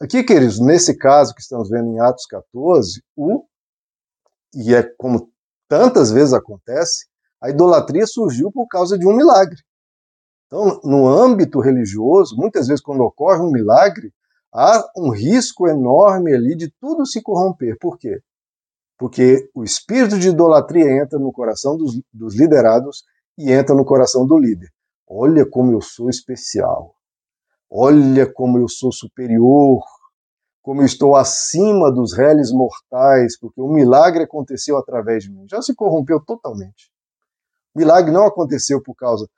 Aqui, 0.00 0.24
queridos, 0.24 0.58
nesse 0.58 0.96
caso 0.96 1.32
que 1.32 1.42
estamos 1.42 1.70
vendo 1.70 1.90
em 1.90 2.00
Atos 2.00 2.26
14, 2.26 3.04
o, 3.16 3.44
e 4.52 4.74
é 4.74 4.82
como 4.82 5.30
tantas 5.70 6.10
vezes 6.10 6.34
acontece, 6.34 7.06
a 7.40 7.48
idolatria 7.48 8.04
surgiu 8.04 8.50
por 8.50 8.66
causa 8.66 8.98
de 8.98 9.06
um 9.06 9.16
milagre. 9.16 9.56
Então, 10.46 10.80
no 10.82 11.06
âmbito 11.06 11.60
religioso, 11.60 12.36
muitas 12.36 12.66
vezes 12.66 12.82
quando 12.82 13.02
ocorre 13.02 13.38
um 13.38 13.52
milagre, 13.52 14.12
há 14.52 14.84
um 14.96 15.10
risco 15.10 15.68
enorme 15.68 16.34
ali 16.34 16.56
de 16.56 16.68
tudo 16.80 17.06
se 17.06 17.22
corromper. 17.22 17.78
Por 17.80 17.96
quê? 17.96 18.20
Porque 18.98 19.48
o 19.54 19.62
espírito 19.62 20.18
de 20.18 20.30
idolatria 20.30 20.90
entra 20.90 21.20
no 21.20 21.32
coração 21.32 21.76
dos, 21.76 22.02
dos 22.12 22.34
liderados 22.34 23.04
e 23.38 23.52
entra 23.52 23.72
no 23.72 23.84
coração 23.84 24.26
do 24.26 24.36
líder. 24.36 24.68
Olha 25.08 25.48
como 25.48 25.70
eu 25.70 25.80
sou 25.80 26.10
especial. 26.10 26.96
Olha 27.70 28.30
como 28.30 28.58
eu 28.58 28.68
sou 28.68 28.92
superior 28.92 29.80
como 30.62 30.82
eu 30.82 30.86
estou 30.86 31.16
acima 31.16 31.90
dos 31.90 32.12
réis 32.12 32.52
mortais, 32.52 33.38
porque 33.38 33.60
o 33.60 33.68
milagre 33.68 34.24
aconteceu 34.24 34.76
através 34.76 35.24
de 35.24 35.30
mim. 35.30 35.46
Já 35.48 35.62
se 35.62 35.74
corrompeu 35.74 36.20
totalmente. 36.20 36.90
O 37.74 37.78
milagre 37.78 38.12
não 38.12 38.26
aconteceu 38.26 38.82
por 38.82 38.94
causa. 38.94 39.28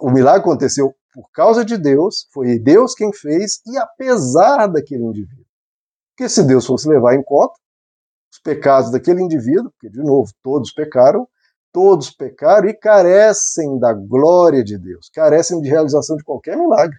O 0.00 0.10
milagre 0.10 0.40
aconteceu 0.40 0.94
por 1.12 1.30
causa 1.30 1.64
de 1.64 1.76
Deus, 1.76 2.28
foi 2.32 2.58
Deus 2.58 2.94
quem 2.94 3.12
fez, 3.12 3.60
e 3.66 3.76
apesar 3.78 4.66
daquele 4.66 5.04
indivíduo. 5.04 5.46
Porque 6.10 6.28
se 6.28 6.42
Deus 6.42 6.66
fosse 6.66 6.88
levar 6.88 7.14
em 7.14 7.22
conta 7.22 7.54
os 8.32 8.38
pecados 8.38 8.90
daquele 8.90 9.22
indivíduo, 9.22 9.70
porque, 9.70 9.88
de 9.88 10.02
novo, 10.02 10.30
todos 10.42 10.72
pecaram, 10.72 11.28
todos 11.72 12.10
pecaram 12.10 12.68
e 12.68 12.74
carecem 12.74 13.78
da 13.78 13.92
glória 13.92 14.64
de 14.64 14.78
Deus, 14.78 15.10
carecem 15.12 15.60
de 15.60 15.68
realização 15.68 16.16
de 16.16 16.24
qualquer 16.24 16.56
milagre 16.56 16.98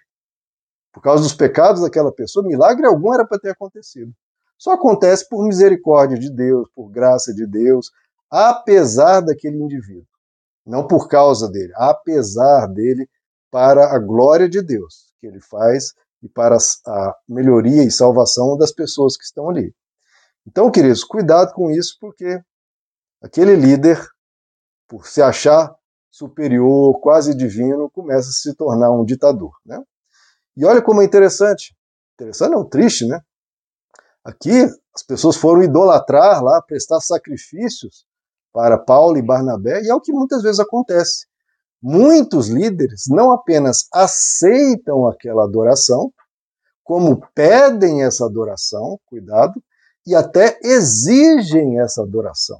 por 0.98 1.02
causa 1.04 1.22
dos 1.22 1.34
pecados 1.36 1.84
daquela 1.84 2.12
pessoa, 2.12 2.44
milagre 2.44 2.88
algum 2.88 3.14
era 3.14 3.24
para 3.24 3.38
ter 3.38 3.52
acontecido. 3.52 4.12
Só 4.58 4.72
acontece 4.72 5.30
por 5.30 5.46
misericórdia 5.46 6.18
de 6.18 6.28
Deus, 6.28 6.68
por 6.74 6.90
graça 6.90 7.32
de 7.32 7.46
Deus, 7.46 7.92
apesar 8.32 9.22
daquele 9.22 9.58
indivíduo. 9.58 10.08
Não 10.66 10.88
por 10.88 11.08
causa 11.08 11.48
dele, 11.52 11.72
apesar 11.76 12.66
dele, 12.66 13.08
para 13.52 13.94
a 13.94 14.00
glória 14.00 14.50
de 14.50 14.60
Deus 14.60 15.14
que 15.20 15.28
ele 15.28 15.40
faz 15.40 15.94
e 16.24 16.28
para 16.28 16.58
a 16.88 17.16
melhoria 17.30 17.84
e 17.84 17.92
salvação 17.92 18.58
das 18.58 18.72
pessoas 18.72 19.16
que 19.16 19.24
estão 19.24 19.52
ali. 19.52 19.76
Então, 20.48 20.72
queridos, 20.72 21.04
cuidado 21.04 21.54
com 21.54 21.70
isso, 21.70 21.96
porque 22.02 22.42
aquele 23.22 23.56
líder, 23.56 24.04
por 24.88 25.06
se 25.06 25.22
achar 25.22 25.76
superior, 26.10 27.00
quase 27.02 27.36
divino, 27.36 27.88
começa 27.88 28.30
a 28.30 28.34
se 28.34 28.56
tornar 28.56 28.90
um 28.92 29.06
ditador. 29.06 29.52
Né? 29.64 29.80
E 30.58 30.66
olha 30.66 30.82
como 30.82 31.02
é 31.04 31.06
interessante. 31.06 31.76
Interessante 32.16 32.52
não, 32.52 32.68
triste, 32.68 33.06
né? 33.06 33.22
Aqui 34.26 34.64
as 34.94 35.04
pessoas 35.04 35.38
foram 35.38 35.62
idolatrar 35.62 36.44
lá, 36.44 36.60
prestar 36.62 37.00
sacrifícios 37.00 38.06
para 38.52 38.78
Paulo 38.78 39.18
e 39.18 39.22
Barnabé, 39.22 39.84
e 39.84 39.90
é 39.90 39.94
o 39.94 40.02
que 40.02 40.12
muitas 40.12 40.42
vezes 40.42 40.60
acontece. 40.60 41.28
Muitos 41.80 42.50
líderes 42.50 43.04
não 43.08 43.32
apenas 43.32 43.88
aceitam 43.94 45.08
aquela 45.08 45.44
adoração, 45.44 46.12
como 46.84 47.22
pedem 47.36 48.04
essa 48.04 48.26
adoração, 48.26 49.00
cuidado, 49.06 49.62
e 50.08 50.16
até 50.16 50.58
exigem 50.64 51.80
essa 51.80 52.02
adoração. 52.02 52.60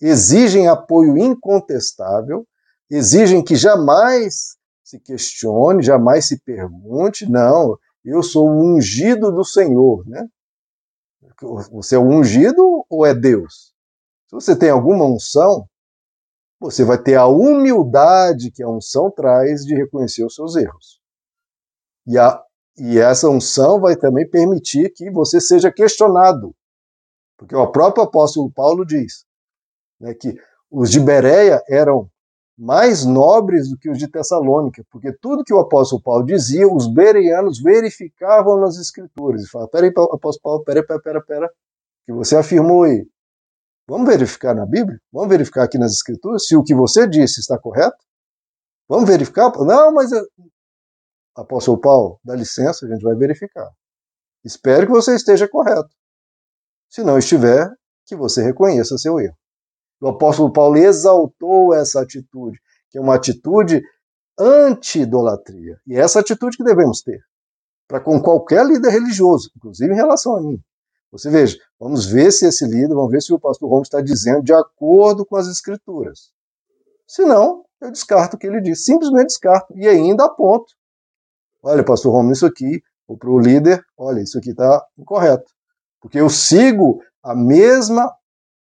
Exigem 0.00 0.68
apoio 0.68 1.18
incontestável, 1.18 2.46
exigem 2.88 3.42
que 3.42 3.56
jamais 3.56 4.56
se 4.84 5.00
questione, 5.00 5.82
jamais 5.82 6.28
se 6.28 6.38
pergunte, 6.40 7.28
não, 7.28 7.76
eu 8.04 8.22
sou 8.22 8.46
o 8.46 8.62
ungido 8.62 9.32
do 9.32 9.42
Senhor, 9.42 10.06
né? 10.06 10.28
Você 11.72 11.96
é 11.96 11.98
o 11.98 12.06
ungido 12.06 12.84
ou 12.88 13.04
é 13.04 13.14
Deus? 13.14 13.74
Se 14.28 14.34
você 14.34 14.56
tem 14.56 14.68
alguma 14.68 15.06
unção, 15.06 15.66
você 16.60 16.84
vai 16.84 17.02
ter 17.02 17.14
a 17.14 17.26
humildade 17.26 18.50
que 18.50 18.62
a 18.62 18.68
unção 18.68 19.10
traz 19.10 19.64
de 19.64 19.74
reconhecer 19.74 20.24
os 20.24 20.34
seus 20.34 20.54
erros. 20.54 21.00
E, 22.06 22.18
a, 22.18 22.42
e 22.76 22.98
essa 22.98 23.28
unção 23.28 23.80
vai 23.80 23.96
também 23.96 24.28
permitir 24.28 24.90
que 24.90 25.10
você 25.10 25.40
seja 25.40 25.72
questionado. 25.72 26.54
Porque 27.38 27.56
o 27.56 27.72
próprio 27.72 28.04
apóstolo 28.04 28.52
Paulo 28.52 28.84
diz 28.84 29.24
né, 29.98 30.14
que 30.14 30.34
os 30.70 30.90
de 30.90 31.00
Bereia 31.00 31.62
eram 31.68 32.10
mais 32.56 33.04
nobres 33.04 33.68
do 33.68 33.76
que 33.76 33.90
os 33.90 33.98
de 33.98 34.08
Tessalônica, 34.08 34.84
porque 34.90 35.12
tudo 35.12 35.44
que 35.44 35.52
o 35.52 35.58
apóstolo 35.58 36.00
Paulo 36.00 36.24
dizia, 36.24 36.68
os 36.68 36.86
bereanos 36.92 37.60
verificavam 37.60 38.60
nas 38.60 38.76
escrituras 38.76 39.42
e 39.42 39.48
falavam, 39.48 39.70
peraí, 39.70 39.90
apóstolo 39.90 40.40
Paulo, 40.42 40.64
peraí, 40.64 40.86
peraí, 40.86 41.02
peraí, 41.02 41.22
peraí, 41.24 41.48
que 42.06 42.12
você 42.12 42.36
afirmou 42.36 42.84
aí. 42.84 43.06
Vamos 43.88 44.08
verificar 44.08 44.54
na 44.54 44.64
Bíblia? 44.64 44.98
Vamos 45.12 45.28
verificar 45.28 45.64
aqui 45.64 45.78
nas 45.78 45.92
escrituras 45.92 46.46
se 46.46 46.56
o 46.56 46.62
que 46.62 46.74
você 46.74 47.06
disse 47.06 47.40
está 47.40 47.58
correto? 47.58 47.98
Vamos 48.88 49.08
verificar? 49.08 49.52
Não, 49.58 49.92
mas... 49.92 50.10
Apóstolo 51.36 51.80
Paulo, 51.80 52.20
dá 52.24 52.34
licença, 52.34 52.86
a 52.86 52.88
gente 52.88 53.02
vai 53.02 53.14
verificar. 53.16 53.68
Espero 54.44 54.86
que 54.86 54.92
você 54.92 55.14
esteja 55.16 55.48
correto. 55.48 55.90
Se 56.88 57.02
não 57.02 57.18
estiver, 57.18 57.68
que 58.06 58.14
você 58.14 58.42
reconheça 58.42 58.96
seu 58.96 59.18
erro. 59.18 59.36
O 60.00 60.08
apóstolo 60.08 60.52
Paulo 60.52 60.76
exaltou 60.76 61.74
essa 61.74 62.02
atitude, 62.02 62.58
que 62.90 62.98
é 62.98 63.00
uma 63.00 63.14
atitude 63.14 63.82
anti-idolatria. 64.38 65.78
E 65.86 65.96
é 65.96 66.00
essa 66.00 66.20
atitude 66.20 66.56
que 66.56 66.64
devemos 66.64 67.00
ter 67.02 67.20
para 67.86 68.00
com 68.00 68.20
qualquer 68.20 68.64
líder 68.66 68.90
religioso, 68.90 69.50
inclusive 69.56 69.92
em 69.92 69.96
relação 69.96 70.36
a 70.36 70.40
mim. 70.40 70.58
Você 71.12 71.30
veja, 71.30 71.56
vamos 71.78 72.06
ver 72.06 72.32
se 72.32 72.46
esse 72.46 72.66
líder, 72.66 72.94
vamos 72.94 73.10
ver 73.10 73.22
se 73.22 73.32
o 73.32 73.38
pastor 73.38 73.68
Romo 73.68 73.82
está 73.82 74.00
dizendo 74.00 74.42
de 74.42 74.52
acordo 74.52 75.24
com 75.24 75.36
as 75.36 75.46
escrituras. 75.46 76.32
Se 77.06 77.24
não, 77.24 77.64
eu 77.80 77.92
descarto 77.92 78.36
o 78.36 78.38
que 78.38 78.46
ele 78.46 78.60
diz, 78.60 78.84
simplesmente 78.84 79.28
descarto 79.28 79.72
e 79.76 79.86
ainda 79.86 80.24
aponto. 80.24 80.74
Olha, 81.62 81.84
pastor 81.84 82.12
Romo, 82.12 82.32
isso 82.32 82.46
aqui, 82.46 82.82
ou 83.06 83.16
para 83.16 83.30
o 83.30 83.38
líder, 83.38 83.84
olha, 83.96 84.20
isso 84.20 84.38
aqui 84.38 84.50
está 84.50 84.84
incorreto. 84.98 85.52
Porque 86.00 86.18
eu 86.18 86.28
sigo 86.28 87.00
a 87.22 87.34
mesma 87.34 88.12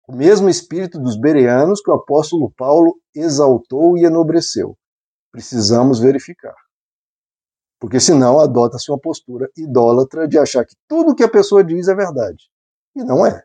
o 0.07 0.15
mesmo 0.15 0.49
espírito 0.49 0.99
dos 0.99 1.19
bereanos 1.19 1.81
que 1.81 1.89
o 1.89 1.95
apóstolo 1.95 2.51
Paulo 2.55 2.95
exaltou 3.13 3.97
e 3.97 4.05
enobreceu. 4.05 4.77
Precisamos 5.31 5.99
verificar. 5.99 6.55
Porque 7.79 7.99
senão 7.99 8.39
adota-se 8.39 8.89
uma 8.91 8.99
postura 8.99 9.49
idólatra 9.57 10.27
de 10.27 10.37
achar 10.37 10.65
que 10.65 10.75
tudo 10.87 11.15
que 11.15 11.23
a 11.23 11.29
pessoa 11.29 11.63
diz 11.63 11.87
é 11.87 11.95
verdade. 11.95 12.49
E 12.95 13.03
não 13.03 13.25
é. 13.25 13.43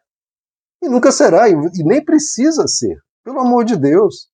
E 0.82 0.88
nunca 0.88 1.10
será, 1.10 1.48
e 1.48 1.54
nem 1.84 2.04
precisa 2.04 2.66
ser. 2.66 2.96
Pelo 3.24 3.40
amor 3.40 3.64
de 3.64 3.76
Deus. 3.76 4.28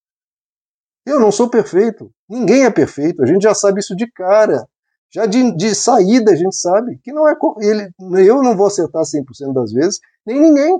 Eu 1.05 1.19
não 1.19 1.31
sou 1.31 1.49
perfeito. 1.49 2.11
Ninguém 2.29 2.65
é 2.65 2.69
perfeito. 2.69 3.23
A 3.23 3.25
gente 3.25 3.43
já 3.43 3.53
sabe 3.53 3.79
isso 3.79 3.95
de 3.95 4.09
cara. 4.11 4.67
Já 5.13 5.25
de, 5.25 5.55
de 5.55 5.73
saída 5.73 6.31
a 6.31 6.35
gente 6.35 6.55
sabe 6.55 6.99
que 7.01 7.11
não 7.13 7.27
é. 7.27 7.35
Ele, 7.59 7.89
eu 8.27 8.43
não 8.43 8.55
vou 8.55 8.67
acertar 8.67 9.03
100% 9.03 9.53
das 9.53 9.71
vezes, 9.71 9.99
nem 10.25 10.39
ninguém. 10.39 10.77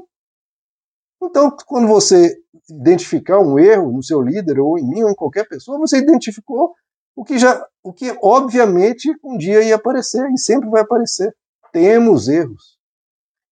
Então, 1.21 1.55
quando 1.65 1.87
você 1.87 2.35
identificar 2.69 3.39
um 3.39 3.57
erro 3.57 3.91
no 3.91 4.03
seu 4.03 4.21
líder, 4.21 4.59
ou 4.59 4.77
em 4.77 4.87
mim, 4.87 5.03
ou 5.03 5.09
em 5.09 5.15
qualquer 5.15 5.47
pessoa, 5.47 5.79
você 5.79 5.97
identificou 5.97 6.75
o 7.15 7.23
que 7.23 7.39
já, 7.39 7.65
o 7.83 7.91
que 7.91 8.15
obviamente 8.21 9.11
um 9.23 9.37
dia 9.37 9.63
ia 9.63 9.75
aparecer 9.75 10.29
e 10.31 10.37
sempre 10.37 10.69
vai 10.69 10.81
aparecer. 10.81 11.35
Temos 11.71 12.27
erros. 12.27 12.77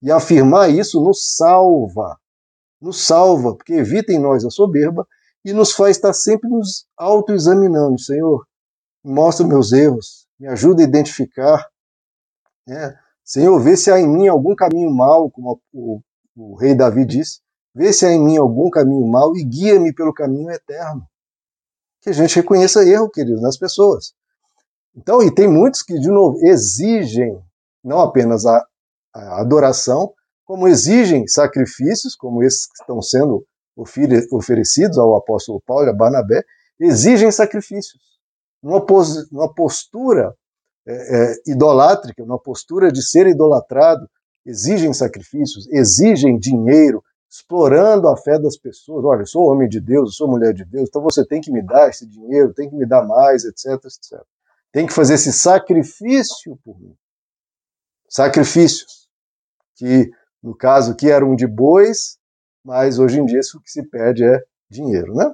E 0.02 0.12
afirmar 0.12 0.70
isso 0.70 1.02
nos 1.02 1.36
salva. 1.36 2.18
Nos 2.80 3.06
salva, 3.06 3.56
porque 3.56 3.74
evita 3.74 4.14
em 4.14 4.20
nós 4.20 4.46
a 4.46 4.52
soberba 4.52 5.08
e 5.44 5.52
nos 5.54 5.72
faz 5.72 5.96
estar 5.96 6.14
sempre 6.14 6.50
nos 6.50 6.86
autoexaminando. 6.96 8.00
Senhor, 8.00 8.46
mostra 9.04 9.48
meus 9.48 9.72
erros, 9.72 10.28
me 10.40 10.48
ajuda 10.48 10.82
a 10.82 10.86
identificar. 10.86 11.68
Né? 12.68 12.96
Senhor, 13.24 13.60
vê 13.60 13.76
se 13.76 13.92
há 13.92 14.00
em 14.00 14.08
mim 14.08 14.28
algum 14.28 14.56
caminho 14.56 14.92
mal, 14.92 15.32
como 15.32 15.60
o, 15.74 16.02
o 16.36 16.56
rei 16.56 16.76
Davi 16.76 17.06
disse, 17.06 17.42
Vê 17.76 17.92
se 17.92 18.06
há 18.06 18.12
em 18.12 18.24
mim 18.24 18.38
algum 18.38 18.70
caminho 18.70 19.06
mau 19.06 19.36
e 19.36 19.44
guia-me 19.44 19.94
pelo 19.94 20.14
caminho 20.14 20.50
eterno. 20.50 21.06
Que 22.02 22.10
a 22.10 22.14
gente 22.14 22.38
reconheça 22.38 22.88
erro, 22.88 23.10
queridos, 23.10 23.42
nas 23.42 23.58
pessoas. 23.58 24.14
Então, 24.96 25.22
e 25.22 25.30
tem 25.30 25.48
muitos 25.48 25.82
que, 25.82 26.00
de 26.00 26.08
novo, 26.08 26.38
exigem 26.42 27.38
não 27.84 28.00
apenas 28.00 28.46
a, 28.46 28.66
a 29.14 29.42
adoração, 29.42 30.14
como 30.46 30.68
exigem 30.68 31.28
sacrifícios, 31.28 32.16
como 32.16 32.42
esses 32.42 32.66
que 32.66 32.82
estão 32.82 33.02
sendo 33.02 33.46
oferecidos 34.32 34.98
ao 34.98 35.16
apóstolo 35.16 35.62
Paulo 35.66 35.86
e 35.86 35.90
a 35.90 35.94
Barnabé, 35.94 36.44
exigem 36.80 37.30
sacrifícios. 37.32 38.02
Numa 38.64 39.54
postura 39.54 40.34
é, 40.88 40.94
é, 40.94 41.36
idolátrica, 41.48 42.24
numa 42.24 42.40
postura 42.40 42.92
de 42.92 43.04
ser 43.06 43.28
idolatrado, 43.28 44.10
exigem 44.46 44.94
sacrifícios, 44.94 45.68
exigem 45.72 46.40
dinheiro, 46.40 47.04
explorando 47.36 48.08
a 48.08 48.16
fé 48.16 48.40
das 48.40 48.58
pessoas. 48.58 49.04
Olha, 49.04 49.22
eu 49.22 49.28
sou 49.28 49.44
homem 49.52 49.68
de 49.68 49.82
Deus, 49.82 50.10
eu 50.10 50.14
sou 50.14 50.28
mulher 50.28 50.54
de 50.54 50.64
Deus, 50.64 50.88
então 50.88 51.02
você 51.02 51.26
tem 51.26 51.42
que 51.42 51.52
me 51.52 51.62
dar 51.62 51.90
esse 51.90 52.08
dinheiro, 52.08 52.54
tem 52.54 52.70
que 52.70 52.76
me 52.76 52.86
dar 52.86 53.04
mais, 53.06 53.44
etc, 53.44 53.74
etc. 53.84 54.22
Tem 54.72 54.86
que 54.86 54.94
fazer 54.94 55.16
esse 55.16 55.34
sacrifício 55.34 56.58
por 56.64 56.80
mim. 56.80 56.96
Sacrifícios 58.10 59.10
que, 59.76 60.10
no 60.42 60.56
caso 60.56 60.94
aqui, 60.94 61.12
eram 61.12 61.36
de 61.36 61.46
bois, 61.46 62.18
mas 62.64 63.00
hoje 63.00 63.20
em 63.20 63.26
dia 63.26 63.40
isso 63.40 63.62
que 63.62 63.70
se 63.70 63.84
pede 63.84 64.24
é 64.24 64.40
dinheiro, 64.70 65.14
né? 65.14 65.34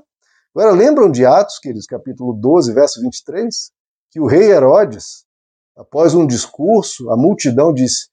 Agora, 0.54 0.72
lembram 0.72 1.10
de 1.10 1.26
Atos, 1.26 1.60
queridos, 1.60 1.86
capítulo 1.86 2.34
12, 2.34 2.74
verso 2.74 3.02
23? 3.02 3.72
Que 4.10 4.20
o 4.20 4.26
rei 4.26 4.52
Herodes, 4.52 5.26
após 5.78 6.14
um 6.14 6.26
discurso, 6.28 7.10
a 7.10 7.16
multidão 7.16 7.74
disse: 7.74 8.10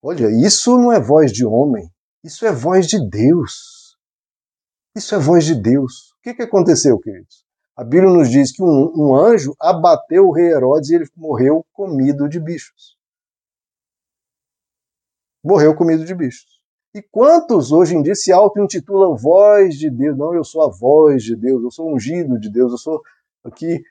Olha, 0.00 0.28
isso 0.30 0.78
não 0.78 0.90
é 0.90 0.98
voz 0.98 1.30
de 1.30 1.44
homem, 1.44 1.90
isso 2.24 2.46
é 2.46 2.52
voz 2.52 2.86
de 2.86 2.98
Deus. 3.08 3.96
Isso 4.94 5.14
é 5.14 5.18
voz 5.18 5.44
de 5.44 5.54
Deus. 5.54 6.12
O 6.12 6.22
que, 6.22 6.34
que 6.34 6.42
aconteceu, 6.42 6.98
queridos? 6.98 7.44
A 7.76 7.82
Bíblia 7.82 8.10
nos 8.10 8.30
diz 8.30 8.52
que 8.52 8.62
um, 8.62 8.92
um 8.94 9.14
anjo 9.16 9.56
abateu 9.58 10.28
o 10.28 10.32
rei 10.32 10.52
Herodes 10.52 10.90
e 10.90 10.94
ele 10.94 11.08
morreu 11.16 11.66
comido 11.72 12.28
de 12.28 12.38
bichos. 12.38 12.96
Morreu 15.42 15.74
comido 15.74 16.04
de 16.04 16.14
bichos. 16.14 16.62
E 16.94 17.00
quantos 17.02 17.72
hoje 17.72 17.96
em 17.96 18.02
dia 18.02 18.14
se 18.14 18.30
auto-intitulam 18.30 19.16
voz 19.16 19.76
de 19.76 19.90
Deus? 19.90 20.16
Não, 20.16 20.34
eu 20.34 20.44
sou 20.44 20.62
a 20.62 20.70
voz 20.70 21.24
de 21.24 21.34
Deus, 21.34 21.62
eu 21.62 21.70
sou 21.70 21.92
ungido 21.92 22.38
de 22.38 22.50
Deus, 22.50 22.70
eu 22.72 22.78
sou 22.78 23.02
aqui. 23.42 23.82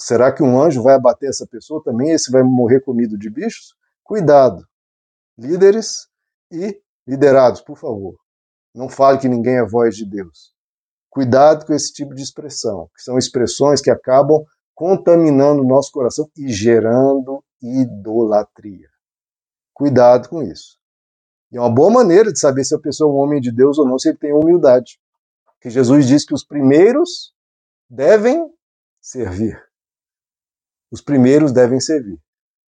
Será 0.00 0.32
que 0.32 0.42
um 0.42 0.60
anjo 0.60 0.82
vai 0.82 0.94
abater 0.94 1.28
essa 1.28 1.46
pessoa 1.46 1.84
também? 1.84 2.10
Esse 2.10 2.32
vai 2.32 2.42
morrer 2.42 2.80
comido 2.80 3.16
de 3.18 3.28
bichos? 3.28 3.76
Cuidado. 4.02 4.66
Líderes 5.38 6.08
e 6.52 6.80
liderados, 7.06 7.60
por 7.60 7.78
favor. 7.78 8.14
Não 8.74 8.88
fale 8.88 9.18
que 9.18 9.28
ninguém 9.28 9.56
é 9.56 9.66
voz 9.66 9.96
de 9.96 10.08
Deus. 10.08 10.52
Cuidado 11.10 11.66
com 11.66 11.74
esse 11.74 11.92
tipo 11.92 12.14
de 12.14 12.22
expressão, 12.22 12.88
que 12.94 13.02
são 13.02 13.18
expressões 13.18 13.80
que 13.80 13.90
acabam 13.90 14.42
contaminando 14.74 15.62
o 15.62 15.66
nosso 15.66 15.90
coração 15.92 16.30
e 16.36 16.48
gerando 16.48 17.44
idolatria. 17.60 18.88
Cuidado 19.74 20.28
com 20.28 20.42
isso. 20.42 20.78
E 21.50 21.56
é 21.56 21.60
uma 21.60 21.72
boa 21.72 21.90
maneira 21.90 22.32
de 22.32 22.40
saber 22.40 22.64
se 22.64 22.74
a 22.74 22.80
pessoa 22.80 23.10
é 23.10 23.14
um 23.14 23.18
homem 23.18 23.40
de 23.40 23.52
Deus 23.52 23.78
ou 23.78 23.86
não, 23.86 23.98
se 23.98 24.08
ele 24.08 24.18
tem 24.18 24.32
humildade. 24.32 24.98
Que 25.60 25.68
Jesus 25.68 26.06
diz 26.06 26.24
que 26.24 26.34
os 26.34 26.44
primeiros 26.44 27.34
devem 27.88 28.50
servir. 29.00 29.62
Os 30.90 31.02
primeiros 31.02 31.52
devem 31.52 31.78
servir. 31.78 32.18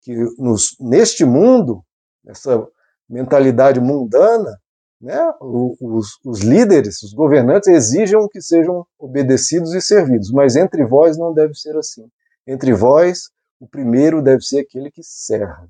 Que 0.02 0.14
nos, 0.38 0.76
neste 0.78 1.24
mundo, 1.24 1.82
nessa 2.22 2.66
mentalidade 3.08 3.80
mundana, 3.80 4.58
né, 5.00 5.20
os, 5.40 6.18
os 6.24 6.40
líderes, 6.40 7.02
os 7.02 7.12
governantes 7.12 7.68
exijam 7.68 8.28
que 8.28 8.40
sejam 8.40 8.86
obedecidos 8.98 9.74
e 9.74 9.80
servidos, 9.80 10.30
mas 10.30 10.56
entre 10.56 10.84
vós 10.84 11.18
não 11.18 11.34
deve 11.34 11.54
ser 11.54 11.76
assim. 11.76 12.06
Entre 12.46 12.72
vós, 12.72 13.30
o 13.60 13.66
primeiro 13.66 14.22
deve 14.22 14.42
ser 14.42 14.60
aquele 14.60 14.90
que 14.90 15.02
serve 15.02 15.68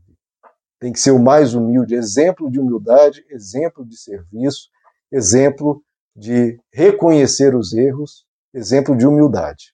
tem 0.85 0.93
que 0.93 1.01
ser 1.01 1.13
o 1.13 1.19
mais 1.19 1.55
humilde, 1.55 1.95
exemplo 1.95 2.51
de 2.51 2.61
humildade, 2.61 3.25
exemplo 3.31 3.87
de 3.87 3.97
serviço, 3.97 4.69
exemplo 5.11 5.83
de 6.15 6.61
reconhecer 6.71 7.55
os 7.55 7.73
erros, 7.73 8.27
exemplo 8.53 8.95
de 8.95 9.07
humildade. 9.07 9.73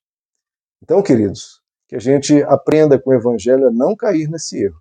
Então, 0.80 1.02
queridos, 1.02 1.60
que 1.88 1.96
a 1.96 1.98
gente 1.98 2.40
aprenda 2.44 2.96
com 2.96 3.10
o 3.10 3.14
Evangelho 3.14 3.66
a 3.66 3.72
não 3.72 3.96
cair 3.96 4.28
nesse 4.28 4.62
erro. 4.62 4.80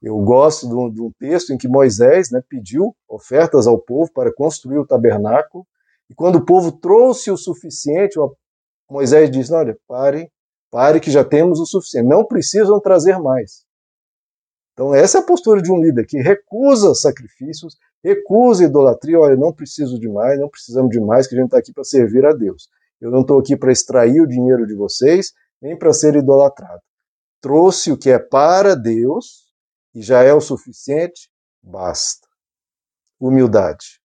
Eu 0.00 0.16
gosto 0.18 0.68
de 0.68 0.74
um, 0.74 0.90
de 0.90 1.02
um 1.02 1.10
texto 1.18 1.52
em 1.52 1.58
que 1.58 1.66
Moisés 1.66 2.30
né, 2.30 2.40
pediu 2.48 2.94
ofertas 3.08 3.66
ao 3.66 3.78
povo 3.78 4.10
para 4.12 4.32
construir 4.32 4.78
o 4.78 4.86
tabernáculo, 4.86 5.66
e 6.08 6.14
quando 6.14 6.36
o 6.36 6.44
povo 6.44 6.72
trouxe 6.72 7.30
o 7.30 7.36
suficiente, 7.36 8.18
Moisés 8.88 9.30
disse: 9.30 9.52
Olha, 9.52 9.76
pare, 9.86 10.30
pare 10.70 11.00
que 11.00 11.10
já 11.10 11.24
temos 11.24 11.60
o 11.60 11.66
suficiente, 11.66 12.06
não 12.06 12.24
precisam 12.24 12.80
trazer 12.80 13.18
mais. 13.18 13.66
Então, 14.72 14.94
essa 14.94 15.18
é 15.18 15.20
a 15.20 15.24
postura 15.24 15.60
de 15.60 15.72
um 15.72 15.82
líder 15.82 16.06
que 16.06 16.18
recusa 16.18 16.94
sacrifícios, 16.94 17.76
recusa 18.02 18.64
idolatria. 18.64 19.18
Olha, 19.18 19.36
não 19.36 19.52
preciso 19.52 19.98
de 19.98 20.08
mais, 20.08 20.38
não 20.38 20.48
precisamos 20.48 20.90
de 20.90 21.00
mais, 21.00 21.26
que 21.26 21.34
a 21.34 21.38
gente 21.38 21.48
está 21.48 21.58
aqui 21.58 21.72
para 21.72 21.82
servir 21.82 22.24
a 22.24 22.32
Deus. 22.32 22.68
Eu 23.00 23.10
não 23.10 23.22
estou 23.22 23.40
aqui 23.40 23.56
para 23.56 23.72
extrair 23.72 24.20
o 24.20 24.26
dinheiro 24.26 24.66
de 24.66 24.74
vocês, 24.74 25.32
nem 25.60 25.76
para 25.76 25.92
ser 25.92 26.14
idolatrado. 26.14 26.80
Trouxe 27.40 27.90
o 27.90 27.98
que 27.98 28.08
é 28.08 28.20
para 28.20 28.76
Deus 28.76 29.47
e 29.98 30.02
já 30.02 30.22
é 30.22 30.32
o 30.32 30.40
suficiente, 30.40 31.28
basta. 31.60 32.28
Humildade. 33.18 34.00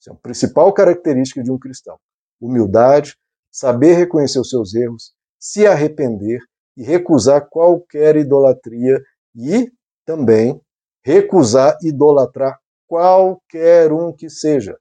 Essa 0.00 0.10
é 0.10 0.12
a 0.14 0.16
principal 0.16 0.72
característica 0.72 1.42
de 1.42 1.52
um 1.52 1.58
cristão. 1.58 1.98
Humildade, 2.40 3.14
saber 3.52 3.92
reconhecer 3.92 4.40
os 4.40 4.48
seus 4.48 4.74
erros, 4.74 5.12
se 5.38 5.66
arrepender 5.66 6.40
e 6.74 6.82
recusar 6.82 7.46
qualquer 7.46 8.16
idolatria 8.16 8.98
e 9.36 9.70
também 10.06 10.58
recusar 11.04 11.76
idolatrar 11.82 12.58
qualquer 12.86 13.92
um 13.92 14.14
que 14.16 14.30
seja, 14.30 14.78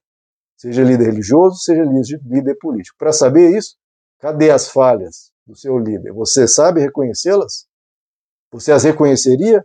seja 0.56 0.82
líder 0.82 1.08
religioso, 1.08 1.58
seja 1.58 1.84
líder 1.84 2.56
político. 2.56 2.95
Para 2.97 3.12
saber 3.12 3.54
isso, 3.58 3.76
cadê 4.17 4.49
as 4.49 4.69
falhas 4.69 5.34
do 5.45 5.58
seu 5.58 5.78
líder? 5.78 6.13
Você 6.13 6.47
sabe 6.47 6.80
reconhecê-las? 6.80 7.67
Você 8.49 8.71
as 8.71 8.86
reconheceria? 8.86 9.62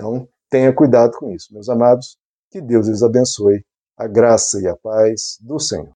Então, 0.00 0.26
tenha 0.48 0.72
cuidado 0.74 1.12
com 1.18 1.30
isso, 1.30 1.52
meus 1.52 1.68
amados. 1.68 2.16
Que 2.50 2.58
Deus 2.58 2.88
lhes 2.88 3.02
abençoe. 3.02 3.62
A 3.98 4.08
graça 4.08 4.58
e 4.58 4.66
a 4.66 4.74
paz 4.74 5.36
do 5.42 5.60
Senhor. 5.60 5.88